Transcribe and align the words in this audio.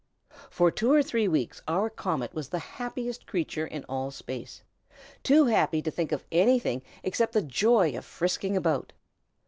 For 0.49 0.71
two 0.71 0.91
or 0.91 1.03
three 1.03 1.27
weeks 1.27 1.61
our 1.67 1.87
comet 1.87 2.33
was 2.33 2.49
the 2.49 2.57
happiest 2.81 3.27
creature 3.27 3.67
in 3.67 3.83
all 3.83 4.09
space; 4.09 4.63
too 5.21 5.45
happy 5.45 5.79
to 5.83 5.91
think 5.91 6.11
of 6.11 6.25
anything 6.31 6.81
except 7.03 7.33
the 7.33 7.43
joy 7.43 7.95
of 7.95 8.03
frisking 8.03 8.57
about. 8.57 8.93